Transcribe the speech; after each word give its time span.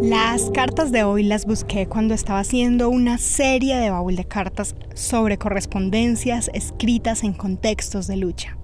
Las 0.00 0.50
cartas 0.52 0.92
de 0.92 1.02
hoy 1.02 1.24
las 1.24 1.44
busqué 1.44 1.88
cuando 1.88 2.14
estaba 2.14 2.38
haciendo 2.38 2.88
una 2.88 3.18
serie 3.18 3.78
de 3.78 3.90
baúl 3.90 4.14
de 4.14 4.24
cartas 4.24 4.76
sobre 4.94 5.38
correspondencias 5.38 6.50
escritas 6.54 7.24
en 7.24 7.32
contextos 7.32 8.06
de 8.06 8.16
lucha. 8.16 8.56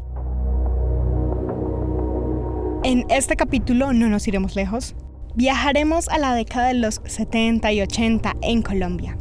En 2.85 3.05
este 3.11 3.35
capítulo 3.35 3.93
no 3.93 4.09
nos 4.09 4.29
iremos 4.29 4.55
lejos. 4.55 4.95
Viajaremos 5.35 6.09
a 6.09 6.19
la 6.19 6.35
década 6.35 6.69
de 6.69 6.75
los 6.75 7.01
70 7.05 7.73
y 7.73 7.83
80 7.83 8.35
en 8.43 8.63
Colombia. 8.63 9.19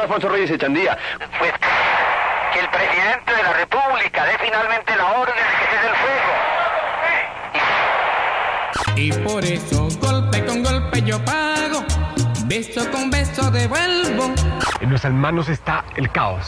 Alfonso 0.00 0.30
Reyes 0.30 0.50
Echandía. 0.52 0.96
Pues 1.38 1.52
que 2.54 2.60
el 2.60 2.68
presidente 2.70 3.30
de 3.30 3.42
la 3.42 3.52
República 3.52 4.24
dé 4.24 4.38
finalmente 4.42 4.96
la 4.96 5.20
orden 5.20 5.34
de 5.34 5.42
que 5.42 5.66
cese 5.70 5.88
el 5.88 5.96
fuego. 6.00 6.32
Y 8.96 9.12
por 9.12 9.44
eso 9.44 9.81
yo 11.12 11.22
pago, 11.26 11.84
beso 12.46 12.90
con 12.90 13.10
beso 13.10 13.50
devuelvo. 13.50 14.32
En 14.80 14.88
nuestras 14.88 15.12
manos 15.12 15.50
está 15.50 15.84
el 15.94 16.10
caos, 16.10 16.46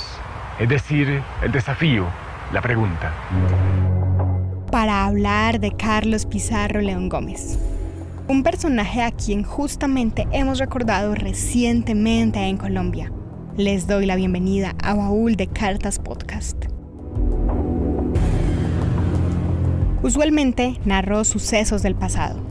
es 0.59 0.67
decir, 0.71 1.23
el 1.43 1.53
desafío, 1.53 2.07
la 2.51 2.63
pregunta. 2.63 3.13
Para 4.73 5.05
hablar 5.05 5.61
de 5.61 5.71
Carlos 5.73 6.25
Pizarro 6.25 6.81
León 6.81 7.11
Gómez, 7.11 7.59
un 8.27 8.43
personaje 8.43 9.03
a 9.03 9.11
quien 9.11 9.43
justamente 9.43 10.27
hemos 10.33 10.59
recordado 10.59 11.15
recientemente 11.15 12.39
en 12.39 12.57
Colombia. 12.57 13.13
Les 13.59 13.87
doy 13.87 14.07
la 14.07 14.17
bienvenida 14.17 14.75
a 14.83 14.95
Baúl 14.95 15.37
de 15.37 15.47
Cartas 15.47 15.99
Podcast. 15.99 16.57
Usualmente 20.03 20.81
narro 20.87 21.23
sucesos 21.25 21.83
del 21.83 21.97
pasado, 21.97 22.44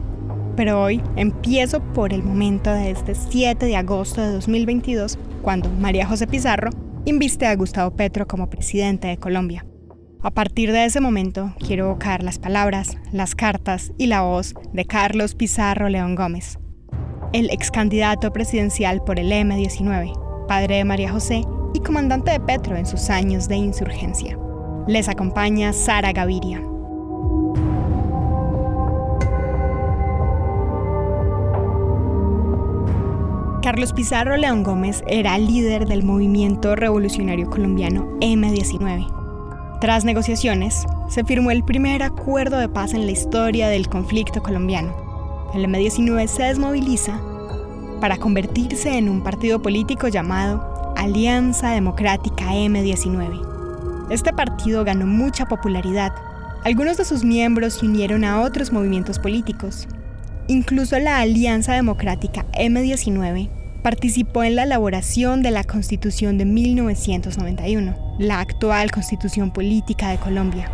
pero 0.55 0.81
hoy 0.81 1.02
empiezo 1.16 1.81
por 1.93 2.13
el 2.13 2.23
momento 2.23 2.71
de 2.71 2.91
este 2.91 3.16
7 3.16 3.66
de 3.66 3.75
agosto 3.75 4.22
de 4.22 4.31
2022, 4.31 5.17
cuando 5.41 5.69
María 5.69 6.05
José 6.05 6.28
Pizarro 6.28 6.69
inviste 7.05 7.45
a 7.45 7.55
Gustavo 7.55 7.95
Petro 7.95 8.28
como 8.28 8.50
presidente 8.50 9.08
de 9.08 9.17
Colombia. 9.17 9.66
A 10.22 10.31
partir 10.31 10.72
de 10.72 10.86
ese 10.86 11.02
momento, 11.02 11.53
quiero 11.59 11.86
evocar 11.86 12.23
las 12.23 12.39
palabras, 12.39 12.97
las 13.11 13.36
cartas 13.36 13.91
y 13.97 14.08
la 14.08 14.22
voz 14.22 14.55
de 14.72 14.86
Carlos 14.86 15.36
Pizarro 15.36 15.89
León 15.89 16.16
Gómez, 16.16 16.59
el 17.33 17.50
ex 17.50 17.72
candidato 17.72 18.31
presidencial 18.31 19.03
por 19.03 19.19
el 19.19 19.31
M19, 19.31 20.47
padre 20.47 20.78
de 20.78 20.85
María 20.85 21.11
José 21.11 21.41
y 21.73 21.80
comandante 21.81 22.31
de 22.31 22.39
Petro 22.39 22.78
en 22.78 22.85
sus 22.85 23.09
años 23.09 23.50
de 23.50 23.58
insurgencia. 23.58 24.38
Les 24.88 25.09
acompaña 25.09 25.73
Sara 25.73 26.13
Gaviria. 26.13 26.72
Carlos 33.64 33.94
Pizarro 33.94 34.36
León 34.36 34.61
Gómez 34.61 35.06
era 35.08 35.38
líder 35.38 35.88
del 35.88 36.03
movimiento 36.03 36.75
revolucionario 36.75 37.50
colombiano 37.50 38.19
M19. 38.19 39.80
Tras 39.80 40.03
negociaciones, 40.03 40.86
se 41.08 41.23
firmó 41.23 41.50
el 41.50 41.64
primer 41.64 42.03
acuerdo 42.03 42.58
de 42.58 42.67
paz 42.67 42.94
en 42.94 43.06
la 43.06 43.14
historia 43.14 43.69
del 43.69 43.88
conflicto 43.88 44.44
colombiano. 44.44 45.50
El 45.53 45.66
M19 45.66 46.28
se 46.28 46.44
desmoviliza 46.44 47.22
para 48.02 48.17
convertirse 48.17 48.97
en 48.97 49.08
un 49.08 49.23
partido 49.23 49.61
político 49.61 50.09
llamado 50.09 50.94
Alianza 50.97 51.72
Democrática 51.72 52.52
M19. 52.52 54.09
Este 54.09 54.34
partido 54.34 54.84
ganó 54.84 55.06
mucha 55.08 55.45
popularidad. 55.45 56.14
Algunos 56.66 56.97
de 56.97 57.06
sus 57.06 57.23
miembros 57.23 57.75
se 57.75 57.86
unieron 57.86 58.25
a 58.25 58.41
otros 58.41 58.73
movimientos 58.73 59.19
políticos. 59.19 59.88
Incluso 60.54 61.00
la 61.00 61.18
Alianza 61.18 61.73
Democrática 61.73 62.46
M19 62.52 63.50
participó 63.82 64.44
en 64.44 64.56
la 64.56 64.66
elaboración 64.66 65.42
de 65.42 65.50
la 65.50 65.64
Constitución 65.64 66.38
de 66.38 66.46
1991, 66.46 68.18
la 68.19 68.40
actual 68.40 68.92
Constitución 68.92 69.52
Política 69.52 70.12
de 70.12 70.19
Colombia. 70.19 70.72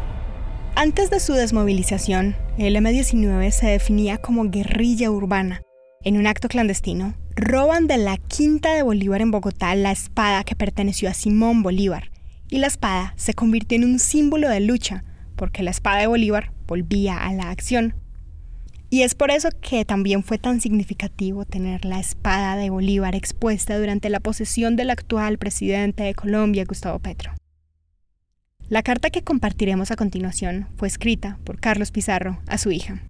Antes 0.75 1.09
de 1.09 1.21
su 1.21 1.31
desmovilización, 1.31 2.35
el 2.57 2.75
M19 2.75 3.51
se 3.51 3.67
definía 3.67 4.17
como 4.17 4.49
guerrilla 4.49 5.11
urbana. 5.11 5.61
En 6.03 6.17
un 6.17 6.27
acto 6.27 6.49
clandestino, 6.49 7.15
roban 7.37 7.87
de 7.87 7.99
la 7.99 8.17
Quinta 8.17 8.73
de 8.73 8.83
Bolívar 8.83 9.21
en 9.21 9.31
Bogotá 9.31 9.73
la 9.75 9.93
espada 9.93 10.43
que 10.43 10.57
perteneció 10.57 11.07
a 11.09 11.13
Simón 11.13 11.63
Bolívar, 11.63 12.11
y 12.49 12.57
la 12.57 12.67
espada 12.67 13.13
se 13.15 13.33
convirtió 13.33 13.77
en 13.77 13.85
un 13.85 13.99
símbolo 13.99 14.49
de 14.49 14.59
lucha, 14.59 15.05
porque 15.37 15.63
la 15.63 15.71
espada 15.71 15.99
de 15.99 16.07
Bolívar 16.07 16.51
volvía 16.67 17.15
a 17.15 17.31
la 17.31 17.49
acción. 17.49 17.95
Y 18.91 19.03
es 19.03 19.13
por 19.13 19.29
eso 19.29 19.49
que 19.61 19.85
también 19.85 20.23
fue 20.23 20.39
tan 20.39 20.61
significativo 20.61 21.45
tener 21.45 21.85
la 21.85 21.99
espada 21.99 22.55
de 22.55 22.71
Bolívar 22.71 23.13
expuesta 23.13 23.77
durante 23.77 24.09
la 24.09 24.19
posesión 24.19 24.75
del 24.75 24.89
actual 24.89 25.37
presidente 25.37 26.03
de 26.03 26.15
Colombia, 26.15 26.65
Gustavo 26.67 26.97
Petro. 26.97 27.33
La 28.67 28.81
carta 28.81 29.11
que 29.11 29.23
compartiremos 29.23 29.91
a 29.91 29.95
continuación 29.95 30.67
fue 30.77 30.87
escrita 30.87 31.37
por 31.43 31.59
Carlos 31.59 31.91
Pizarro 31.91 32.39
a 32.47 32.57
su 32.57 32.71
hija. 32.71 33.03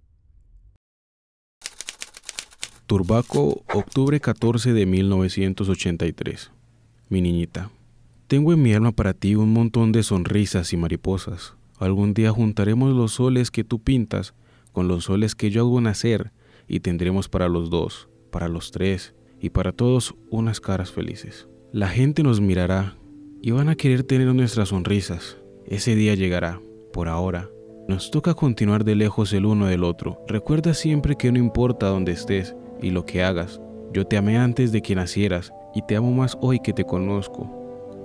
Turbaco, 2.86 3.62
octubre 3.72 4.20
14 4.20 4.72
de 4.74 4.84
1983. 4.84 6.50
Mi 7.08 7.22
niñita, 7.22 7.70
tengo 8.26 8.52
en 8.52 8.60
mi 8.60 8.74
alma 8.74 8.92
para 8.92 9.14
ti 9.14 9.34
un 9.34 9.52
montón 9.52 9.92
de 9.92 10.02
sonrisas 10.02 10.72
y 10.72 10.76
mariposas. 10.76 11.54
Algún 11.78 12.12
día 12.12 12.32
juntaremos 12.32 12.94
los 12.94 13.12
soles 13.12 13.50
que 13.50 13.64
tú 13.64 13.78
pintas 13.78 14.34
con 14.72 14.88
los 14.88 15.04
soles 15.04 15.34
que 15.34 15.50
yo 15.50 15.62
hago 15.62 15.80
nacer 15.80 16.32
y 16.68 16.80
tendremos 16.80 17.28
para 17.28 17.48
los 17.48 17.70
dos, 17.70 18.08
para 18.30 18.48
los 18.48 18.70
tres 18.70 19.14
y 19.40 19.50
para 19.50 19.72
todos 19.72 20.14
unas 20.30 20.60
caras 20.60 20.92
felices. 20.92 21.48
La 21.72 21.88
gente 21.88 22.22
nos 22.22 22.40
mirará 22.40 22.96
y 23.42 23.50
van 23.52 23.68
a 23.68 23.76
querer 23.76 24.02
tener 24.02 24.32
nuestras 24.34 24.68
sonrisas. 24.68 25.38
Ese 25.66 25.94
día 25.94 26.14
llegará. 26.14 26.60
Por 26.92 27.08
ahora, 27.08 27.48
nos 27.88 28.10
toca 28.10 28.34
continuar 28.34 28.84
de 28.84 28.94
lejos 28.94 29.32
el 29.32 29.46
uno 29.46 29.66
del 29.66 29.84
otro. 29.84 30.22
Recuerda 30.28 30.74
siempre 30.74 31.16
que 31.16 31.32
no 31.32 31.38
importa 31.38 31.88
dónde 31.88 32.12
estés 32.12 32.54
y 32.82 32.90
lo 32.90 33.04
que 33.06 33.22
hagas. 33.22 33.60
Yo 33.92 34.06
te 34.06 34.16
amé 34.16 34.38
antes 34.38 34.70
de 34.72 34.82
que 34.82 34.94
nacieras 34.94 35.52
y 35.74 35.82
te 35.82 35.96
amo 35.96 36.12
más 36.12 36.38
hoy 36.40 36.60
que 36.60 36.72
te 36.72 36.84
conozco. 36.84 37.50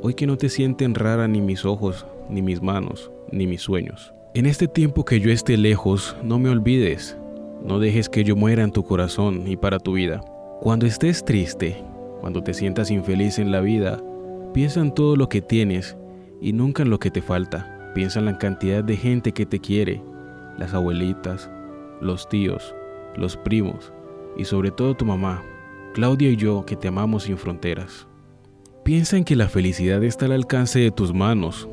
Hoy 0.02 0.14
que 0.14 0.28
no 0.28 0.38
te 0.38 0.50
sienten 0.50 0.96
rara 0.96 1.28
ni 1.28 1.42
mis 1.42 1.66
ojos, 1.66 2.06
ni 2.30 2.42
mis 2.42 2.62
manos, 2.62 3.12
ni 3.32 3.48
mis 3.48 3.62
sueños. 3.62 4.15
En 4.36 4.46
este 4.46 4.68
tiempo 4.68 5.06
que 5.06 5.22
yo 5.22 5.32
esté 5.32 5.56
lejos, 5.56 6.14
no 6.22 6.40
me 6.40 6.50
olvides. 6.50 7.18
No 7.64 7.80
dejes 7.80 8.10
que 8.10 8.26
yo 8.26 8.36
muera 8.36 8.64
en 8.64 8.74
tu 8.74 8.84
corazón 8.84 9.48
y 9.48 9.56
para 9.56 9.80
tu 9.80 9.94
vida. 9.94 10.20
Cuando 10.60 10.86
estés 10.86 11.24
triste, 11.24 11.82
cuando 12.20 12.44
te 12.44 12.54
sientas 12.54 12.92
infeliz 12.92 13.40
en 13.40 13.54
la 13.54 13.62
vida, 13.62 14.04
piensa 14.54 14.82
en 14.82 14.94
todo 14.94 15.16
lo 15.16 15.30
que 15.30 15.42
tienes 15.42 15.96
y 16.42 16.52
nunca 16.52 16.84
en 16.84 16.90
lo 16.90 17.00
que 17.00 17.12
te 17.12 17.22
falta. 17.22 17.94
Piensa 17.96 18.20
en 18.20 18.26
la 18.26 18.38
cantidad 18.38 18.84
de 18.84 18.98
gente 18.98 19.32
que 19.32 19.46
te 19.46 19.62
quiere, 19.62 20.04
las 20.58 20.74
abuelitas, 20.74 21.50
los 22.02 22.28
tíos, 22.28 22.76
los 23.16 23.38
primos 23.38 23.94
y 24.36 24.44
sobre 24.44 24.70
todo 24.70 24.98
tu 24.98 25.06
mamá, 25.06 25.46
Claudia 25.94 26.30
y 26.30 26.36
yo 26.36 26.66
que 26.66 26.76
te 26.76 26.90
amamos 26.90 27.24
sin 27.24 27.38
fronteras. 27.38 28.06
Piensa 28.84 29.16
en 29.16 29.24
que 29.24 29.38
la 29.38 29.48
felicidad 29.48 30.04
está 30.04 30.26
al 30.26 30.34
alcance 30.34 30.80
de 30.80 30.92
tus 30.92 31.14
manos. 31.14 31.70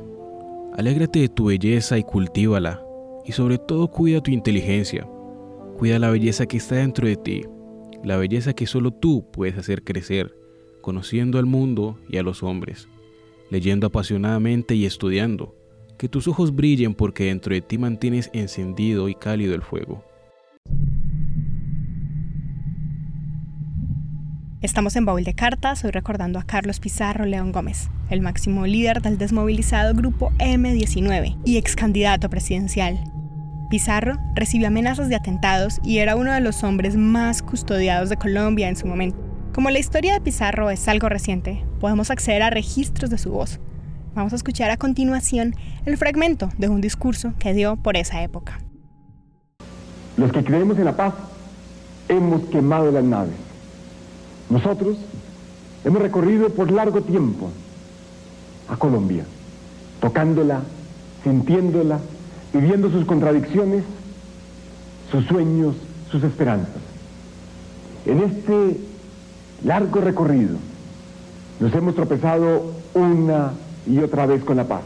Alégrate 0.75 1.19
de 1.19 1.29
tu 1.29 1.47
belleza 1.47 1.99
y 1.99 2.03
cultívala. 2.03 2.83
Y 3.27 3.33
sobre 3.33 3.59
todo 3.59 3.89
cuida 3.89 4.23
tu 4.23 4.31
inteligencia. 4.31 5.07
Cuida 5.77 5.99
la 5.99 6.11
belleza 6.11 6.47
que 6.47 6.57
está 6.57 6.77
dentro 6.77 7.07
de 7.07 7.17
ti. 7.17 7.43
La 8.03 8.17
belleza 8.17 8.55
que 8.55 8.67
solo 8.67 8.91
tú 8.91 9.31
puedes 9.31 9.59
hacer 9.59 9.85
crecer, 9.85 10.35
conociendo 10.81 11.39
al 11.39 11.45
mundo 11.45 11.99
y 12.09 12.17
a 12.17 12.23
los 12.23 12.43
hombres, 12.43 12.89
leyendo 13.51 13.87
apasionadamente 13.87 14.75
y 14.75 14.87
estudiando. 14.87 15.55
Que 15.99 16.09
tus 16.09 16.27
ojos 16.27 16.57
brillen 16.57 16.95
porque 16.95 17.25
dentro 17.25 17.55
de 17.55 17.61
ti 17.61 17.77
mantienes 17.77 18.31
encendido 18.33 19.11
y 19.11 19.15
cálido 19.15 19.55
el 19.55 19.63
fuego. 19.63 20.03
Estamos 24.63 24.95
en 24.95 25.05
Baúl 25.05 25.25
de 25.25 25.35
Cartas, 25.35 25.83
hoy 25.85 25.91
recordando 25.91 26.39
a 26.39 26.45
Carlos 26.45 26.79
Pizarro 26.79 27.25
León 27.25 27.51
Gómez, 27.51 27.91
el 28.11 28.21
máximo 28.21 28.65
líder 28.65 29.03
del 29.03 29.19
desmovilizado 29.19 29.93
grupo 29.93 30.31
M19 30.39 31.37
y 31.45 31.57
ex 31.57 31.75
candidato 31.75 32.31
presidencial. 32.31 32.97
Pizarro 33.71 34.19
recibió 34.37 34.69
amenazas 34.69 35.09
de 35.09 35.17
atentados 35.17 35.81
y 35.83 35.99
era 35.99 36.15
uno 36.15 36.33
de 36.33 36.41
los 36.41 36.63
hombres 36.63 36.95
más 36.95 37.43
custodiados 37.43 38.09
de 38.09 38.17
Colombia 38.17 38.69
en 38.69 38.77
su 38.77 38.87
momento. 38.87 39.19
Como 39.53 39.69
la 39.69 39.81
historia 39.81 40.15
de 40.15 40.21
Pizarro 40.21 40.71
es 40.71 40.87
algo 40.87 41.09
reciente, 41.09 41.65
podemos 41.81 42.13
acceder 42.13 42.43
a 42.43 42.51
registros 42.51 43.11
de 43.11 43.19
su 43.19 43.33
voz. 43.33 43.59
Vamos 44.15 44.33
a 44.33 44.37
escuchar 44.37 44.71
a 44.71 44.77
continuación 44.77 45.57
el 45.87 45.97
fragmento 45.97 46.51
de 46.57 46.69
un 46.69 46.81
discurso 46.81 47.35
que 47.41 47.53
dio 47.53 47.75
por 47.83 47.97
esa 47.97 48.23
época. 48.23 48.61
Los 50.17 50.31
que 50.31 50.45
creemos 50.45 50.79
en 50.79 50.85
la 50.85 50.97
paz 50.97 51.15
hemos 52.09 52.43
quemado 52.43 52.93
las 52.93 53.03
naves. 53.03 53.52
Nosotros 54.53 54.99
hemos 55.83 56.03
recorrido 56.03 56.51
por 56.51 56.71
largo 56.71 57.01
tiempo 57.01 57.49
a 58.69 58.77
Colombia, 58.77 59.25
tocándola, 59.99 60.61
sintiéndola, 61.25 61.99
viviendo 62.53 62.91
sus 62.91 63.07
contradicciones, 63.07 63.83
sus 65.11 65.25
sueños, 65.25 65.75
sus 66.11 66.23
esperanzas. 66.23 66.83
En 68.05 68.21
este 68.21 68.79
largo 69.65 70.03
recorrido 70.03 70.59
nos 71.59 71.75
hemos 71.75 71.95
tropezado 71.95 72.75
una 72.93 73.53
y 73.87 74.01
otra 74.01 74.27
vez 74.27 74.45
con 74.45 74.59
la 74.59 74.65
paz. 74.65 74.83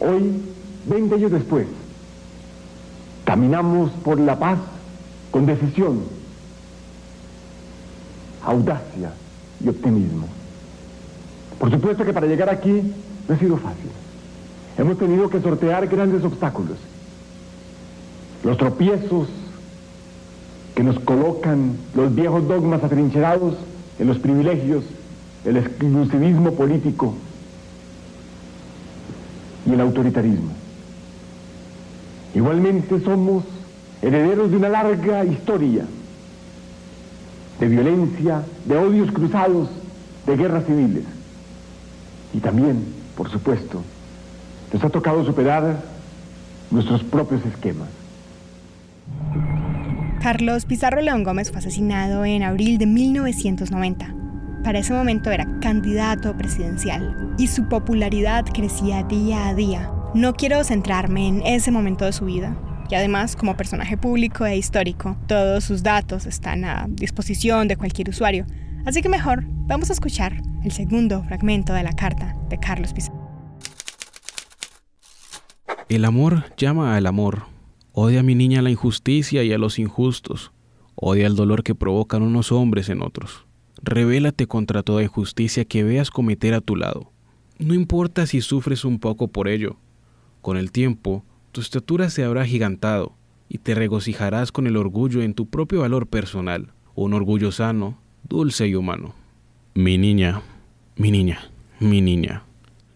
Hoy, 0.00 0.42
20 0.86 1.14
años 1.14 1.30
después, 1.30 1.68
caminamos 3.24 3.92
por 4.02 4.18
la 4.18 4.36
paz 4.40 4.58
con 5.30 5.46
decisión, 5.46 6.00
audacia 8.44 9.12
y 9.62 9.68
optimismo. 9.68 10.26
Por 11.58 11.70
supuesto 11.70 12.04
que 12.04 12.12
para 12.12 12.26
llegar 12.26 12.50
aquí 12.50 12.82
no 13.28 13.34
ha 13.34 13.38
sido 13.38 13.56
fácil. 13.56 13.90
Hemos 14.78 14.98
tenido 14.98 15.28
que 15.28 15.40
sortear 15.40 15.86
grandes 15.86 16.24
obstáculos. 16.24 16.78
Los 18.42 18.56
tropiezos 18.56 19.28
que 20.74 20.82
nos 20.82 20.98
colocan 21.00 21.76
los 21.94 22.14
viejos 22.14 22.48
dogmas 22.48 22.82
atrincherados 22.82 23.54
en 23.98 24.06
los 24.06 24.18
privilegios, 24.18 24.84
el 25.44 25.58
exclusivismo 25.58 26.52
político 26.52 27.14
y 29.66 29.74
el 29.74 29.80
autoritarismo. 29.80 30.50
Igualmente 32.34 33.00
somos 33.00 33.44
herederos 34.00 34.50
de 34.50 34.56
una 34.56 34.70
larga 34.70 35.24
historia 35.24 35.84
de 37.62 37.68
violencia, 37.68 38.42
de 38.64 38.76
odios 38.76 39.12
cruzados, 39.12 39.68
de 40.26 40.36
guerras 40.36 40.66
civiles. 40.66 41.04
Y 42.34 42.40
también, 42.40 42.84
por 43.16 43.30
supuesto, 43.30 43.84
nos 44.72 44.82
ha 44.82 44.90
tocado 44.90 45.24
superar 45.24 45.80
nuestros 46.72 47.04
propios 47.04 47.46
esquemas. 47.46 47.88
Carlos 50.20 50.64
Pizarro 50.64 51.00
León 51.02 51.22
Gómez 51.22 51.52
fue 51.52 51.60
asesinado 51.60 52.24
en 52.24 52.42
abril 52.42 52.78
de 52.78 52.86
1990. 52.86 54.12
Para 54.64 54.80
ese 54.80 54.92
momento 54.92 55.30
era 55.30 55.46
candidato 55.60 56.36
presidencial 56.36 57.34
y 57.38 57.46
su 57.46 57.68
popularidad 57.68 58.44
crecía 58.52 59.04
día 59.04 59.46
a 59.46 59.54
día. 59.54 59.88
No 60.14 60.34
quiero 60.34 60.64
centrarme 60.64 61.28
en 61.28 61.46
ese 61.46 61.70
momento 61.70 62.06
de 62.06 62.12
su 62.12 62.24
vida, 62.24 62.56
y 62.90 62.94
además 62.94 63.36
como 63.36 63.56
personaje 63.56 63.96
público 63.96 64.46
e 64.46 64.56
histórico, 64.56 65.16
todos 65.26 65.64
sus 65.64 65.82
datos 65.82 66.26
están 66.26 66.64
a 66.64 66.86
disposición 66.88 67.68
de 67.68 67.76
cualquier 67.76 68.08
usuario, 68.08 68.46
así 68.84 69.02
que 69.02 69.08
mejor 69.08 69.44
vamos 69.66 69.90
a 69.90 69.92
escuchar 69.92 70.42
el 70.64 70.72
segundo 70.72 71.22
fragmento 71.24 71.72
de 71.72 71.82
la 71.82 71.92
carta 71.92 72.36
de 72.48 72.58
Carlos 72.58 72.92
Pizarro. 72.92 73.22
El 75.88 76.04
amor 76.04 76.44
llama 76.56 76.96
al 76.96 77.06
amor. 77.06 77.42
Odia 77.92 78.20
a 78.20 78.22
mi 78.22 78.34
niña 78.34 78.62
la 78.62 78.70
injusticia 78.70 79.42
y 79.44 79.52
a 79.52 79.58
los 79.58 79.78
injustos. 79.78 80.52
Odia 80.94 81.26
el 81.26 81.36
dolor 81.36 81.62
que 81.62 81.74
provocan 81.74 82.22
unos 82.22 82.52
hombres 82.52 82.88
en 82.88 83.02
otros. 83.02 83.46
Revélate 83.82 84.46
contra 84.46 84.82
toda 84.82 85.02
injusticia 85.02 85.64
que 85.64 85.84
veas 85.84 86.10
cometer 86.10 86.54
a 86.54 86.60
tu 86.60 86.76
lado. 86.76 87.12
No 87.58 87.74
importa 87.74 88.26
si 88.26 88.40
sufres 88.40 88.84
un 88.84 88.98
poco 88.98 89.28
por 89.28 89.48
ello. 89.48 89.76
Con 90.40 90.56
el 90.56 90.72
tiempo, 90.72 91.24
tu 91.52 91.60
estatura 91.60 92.08
se 92.08 92.24
habrá 92.24 92.46
gigantado 92.46 93.14
y 93.48 93.58
te 93.58 93.74
regocijarás 93.74 94.50
con 94.50 94.66
el 94.66 94.78
orgullo 94.78 95.20
en 95.22 95.34
tu 95.34 95.46
propio 95.46 95.80
valor 95.82 96.06
personal, 96.06 96.72
un 96.94 97.12
orgullo 97.12 97.52
sano, 97.52 97.98
dulce 98.26 98.66
y 98.66 98.74
humano. 98.74 99.14
Mi 99.74 99.98
niña, 99.98 100.40
mi 100.96 101.10
niña, 101.10 101.50
mi 101.78 102.00
niña. 102.00 102.44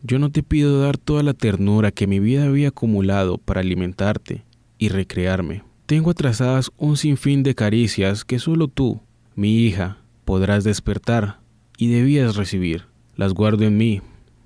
Yo 0.02 0.18
no 0.18 0.30
te 0.30 0.42
pido 0.42 0.80
dar 0.80 0.96
toda 0.96 1.22
la 1.22 1.34
ternura 1.34 1.90
que 1.90 2.06
mi 2.06 2.18
vida 2.18 2.46
había 2.46 2.68
acumulado 2.68 3.36
para 3.36 3.60
alimentarte 3.60 4.44
y 4.78 4.88
recrearme. 4.88 5.62
Tengo 5.84 6.10
atrasadas 6.10 6.70
un 6.78 6.96
sinfín 6.96 7.42
de 7.42 7.54
caricias 7.54 8.24
que 8.24 8.38
solo 8.38 8.68
tú, 8.68 9.00
mi 9.34 9.58
hija, 9.58 9.98
podrás 10.24 10.64
despertar 10.64 11.40
y 11.76 11.88
debías 11.88 12.36
recibir. 12.36 12.84
Las 13.16 13.34
guardo 13.34 13.64
en 13.64 13.76
mí. 13.76 14.00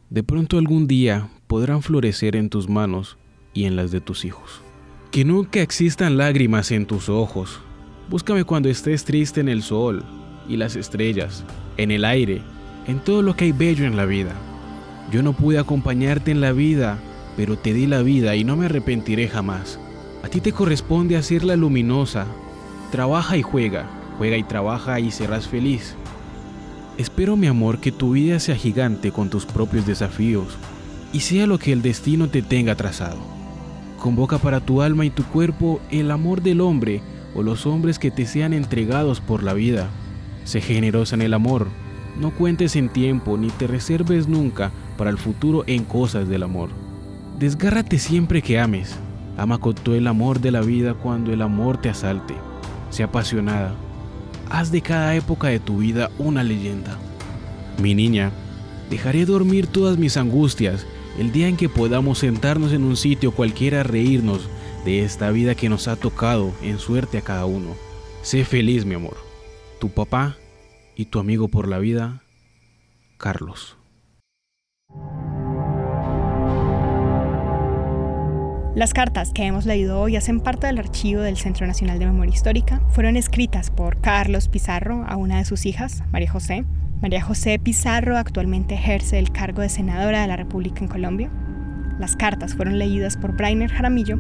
De 0.09 0.25
pronto 0.25 0.59
algún 0.59 0.89
día 0.89 1.31
podrán 1.47 1.83
florecer 1.83 2.35
en 2.35 2.51
tus 2.51 2.69
manos 2.69 3.17
y 3.53 3.65
en 3.65 3.77
las 3.77 3.91
de 3.91 4.01
tus 4.01 4.25
hijos. 4.25 4.63
Que 5.11 5.25
nunca 5.25 5.61
existan 5.61 6.17
lágrimas 6.17 6.71
en 6.71 6.87
tus 6.87 7.09
ojos. 7.09 7.61
Búscame 8.09 8.45
cuando 8.45 8.69
estés 8.69 9.05
triste 9.05 9.41
en 9.41 9.49
el 9.49 9.63
sol 9.63 10.05
y 10.49 10.57
las 10.57 10.77
estrellas, 10.77 11.45
en 11.77 11.91
el 11.91 12.05
aire, 12.05 12.43
en 12.87 13.01
todo 13.01 13.23
lo 13.23 13.37
que 13.37 13.47
hay 13.47 13.53
bello 13.53 13.85
en 13.85 13.97
la 13.97 14.05
vida. 14.05 14.33
Yo 15.13 15.23
no 15.23 15.33
pude 15.33 15.59
acompañarte 15.59 16.31
en 16.31 16.41
la 16.41 16.53
vida, 16.53 16.99
pero 17.37 17.57
te 17.59 17.73
di 17.73 17.87
la 17.87 18.03
vida 18.03 18.37
y 18.37 18.45
no 18.45 18.57
me 18.57 18.67
arrepentiré 18.67 19.29
jamás. 19.29 19.79
A 20.23 20.29
ti 20.29 20.41
te 20.41 20.53
corresponde 20.53 21.17
hacerla 21.17 21.57
luminosa. 21.57 22.27
Trabaja 22.93 23.37
y 23.37 23.43
juega, 23.43 23.89
juega 24.19 24.37
y 24.37 24.43
trabaja 24.43 25.01
y 25.01 25.11
serás 25.11 25.49
feliz. 25.49 25.97
Espero, 26.99 27.37
mi 27.37 27.47
amor, 27.47 27.79
que 27.79 27.93
tu 27.93 28.13
vida 28.13 28.39
sea 28.41 28.57
gigante 28.57 29.11
con 29.11 29.31
tus 29.31 29.47
propios 29.47 29.87
desafíos 29.87 30.59
y 31.13 31.21
sea 31.21 31.47
lo 31.47 31.59
que 31.59 31.73
el 31.73 31.83
destino 31.83 32.29
te 32.29 32.43
tenga 32.43 32.75
trazado. 32.75 33.40
Convoca 34.01 34.39
para 34.39 34.61
tu 34.61 34.81
alma 34.81 35.05
y 35.05 35.11
tu 35.11 35.25
cuerpo 35.25 35.79
el 35.91 36.11
amor 36.11 36.41
del 36.41 36.63
hombre 36.63 37.03
o 37.35 37.43
los 37.43 37.67
hombres 37.67 37.99
que 37.99 38.11
te 38.11 38.25
sean 38.25 38.55
entregados 38.55 39.21
por 39.21 39.43
la 39.43 39.53
vida. 39.53 39.91
Sé 40.45 40.63
generosa 40.63 41.17
en 41.17 41.23
el 41.23 41.35
amor. 41.35 41.67
No 42.19 42.31
cuentes 42.31 42.77
en 42.77 42.89
tiempo 42.89 43.37
ni 43.37 43.49
te 43.49 43.67
reserves 43.67 44.27
nunca 44.27 44.73
para 44.97 45.11
el 45.11 45.19
futuro 45.19 45.65
en 45.67 45.85
cosas 45.85 46.29
del 46.31 46.45
amor. 46.45 46.71
Desgárrate 47.39 47.99
siempre 47.99 48.41
que 48.41 48.59
ames. 48.59 48.97
Ama 49.37 49.59
con 49.59 49.75
todo 49.75 49.95
el 49.95 50.07
amor 50.07 50.41
de 50.41 50.51
la 50.51 50.63
vida 50.63 50.95
cuando 50.95 51.31
el 51.31 51.43
amor 51.43 51.79
te 51.79 51.91
asalte. 51.91 52.35
Sea 52.89 53.05
apasionada. 53.05 53.75
Haz 54.49 54.73
de 54.73 54.81
cada 54.81 55.15
época 55.15 55.49
de 55.49 55.61
tu 55.61 55.77
vida 55.77 56.11
una 56.19 56.43
leyenda. 56.43 56.97
Mi 57.81 57.95
niña, 57.95 58.31
dejaré 58.89 59.27
dormir 59.27 59.67
todas 59.67 59.99
mis 59.99 60.17
angustias 60.17 60.87
el 61.21 61.33
día 61.33 61.49
en 61.49 61.59
que 61.59 61.69
podamos 61.69 62.21
sentarnos 62.21 62.73
en 62.73 62.83
un 62.83 62.97
sitio 62.97 63.33
cualquiera 63.33 63.81
a 63.81 63.83
reírnos 63.83 64.49
de 64.87 65.05
esta 65.05 65.31
vida 65.31 65.55
que 65.55 65.69
nos 65.69 65.87
ha 65.87 65.97
tocado 65.97 66.51
en 66.63 66.79
suerte 66.79 67.19
a 67.19 67.21
cada 67.21 67.45
uno. 67.45 67.75
Sé 68.23 68.47
feliz, 68.47 68.87
mi 68.87 68.95
amor. 68.95 69.19
Tu 69.81 69.91
papá 69.91 70.39
y 70.97 71.05
tu 71.05 71.19
amigo 71.19 71.49
por 71.49 71.69
la 71.69 71.79
vida, 71.79 72.23
Carlos. 73.19 73.77
Las 78.75 78.95
cartas 78.95 79.33
que 79.35 79.45
hemos 79.45 79.67
leído 79.67 80.01
hoy 80.01 80.17
hacen 80.17 80.41
parte 80.41 80.69
del 80.69 80.79
archivo 80.79 81.21
del 81.21 81.37
Centro 81.37 81.67
Nacional 81.67 81.99
de 81.99 82.07
Memoria 82.07 82.33
Histórica. 82.33 82.81
Fueron 82.93 83.19
escritas 83.19 83.71
por 83.71 84.01
Carlos 84.01 84.49
Pizarro 84.49 85.05
a 85.07 85.17
una 85.17 85.37
de 85.37 85.45
sus 85.45 85.67
hijas, 85.67 86.03
María 86.13 86.31
José. 86.31 86.65
María 87.01 87.23
José 87.23 87.59
Pizarro 87.59 88.19
actualmente 88.19 88.75
ejerce 88.75 89.19
el 89.19 89.33
cargo 89.33 89.63
de 89.63 89.71
senadora 89.71 90.21
de 90.21 90.27
la 90.27 90.37
República 90.37 90.81
en 90.81 90.89
Colombia. 90.89 91.31
Las 91.99 92.15
cartas 92.15 92.55
fueron 92.55 92.79
leídas 92.79 93.17
por 93.17 93.35
Brainer 93.35 93.71
Jaramillo. 93.71 94.19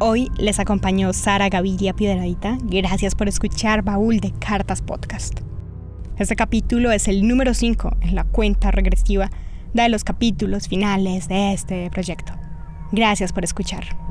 Hoy 0.00 0.28
les 0.36 0.58
acompañó 0.58 1.12
Sara 1.12 1.48
Gaviria 1.48 1.94
Piedradita. 1.94 2.58
Gracias 2.64 3.14
por 3.14 3.28
escuchar 3.28 3.82
Baúl 3.82 4.18
de 4.18 4.32
Cartas 4.32 4.82
Podcast. 4.82 5.38
Este 6.18 6.34
capítulo 6.34 6.90
es 6.90 7.06
el 7.06 7.28
número 7.28 7.54
5 7.54 7.98
en 8.00 8.16
la 8.16 8.24
cuenta 8.24 8.72
regresiva 8.72 9.30
de 9.72 9.88
los 9.88 10.02
capítulos 10.02 10.66
finales 10.66 11.28
de 11.28 11.52
este 11.52 11.90
proyecto. 11.90 12.32
Gracias 12.90 13.32
por 13.32 13.44
escuchar. 13.44 14.03